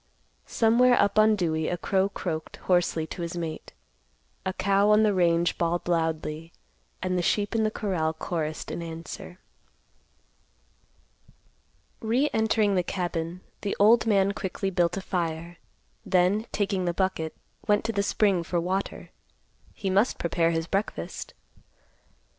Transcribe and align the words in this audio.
Somewhere 0.47 0.99
up 0.99 1.19
on 1.19 1.35
Dewey 1.35 1.67
a 1.67 1.77
crow 1.77 2.09
croaked 2.09 2.55
hoarsely 2.57 3.05
to 3.05 3.21
his 3.21 3.37
mate; 3.37 3.71
a 4.47 4.51
cow 4.51 4.89
on 4.89 5.03
the 5.03 5.13
range 5.13 5.59
bawled 5.59 5.87
loudly 5.87 6.53
and 7.03 7.19
the 7.19 7.21
sheep 7.21 7.53
in 7.53 7.61
the 7.63 7.69
corral 7.69 8.11
chorused 8.11 8.71
in 8.71 8.81
answer. 8.81 9.37
Re 11.99 12.31
entering 12.33 12.73
the 12.73 12.81
cabin, 12.81 13.41
the 13.61 13.77
old 13.79 14.07
man 14.07 14.31
quickly 14.31 14.71
built 14.71 14.97
a 14.97 15.01
fire, 15.01 15.57
then, 16.03 16.47
taking 16.51 16.85
the 16.85 16.95
bucket, 16.95 17.35
went 17.67 17.85
to 17.85 17.91
the 17.91 18.01
spring 18.01 18.41
for 18.41 18.59
water. 18.59 19.11
He 19.71 19.91
must 19.91 20.17
prepare 20.17 20.49
his 20.49 20.65
breakfast. 20.65 21.35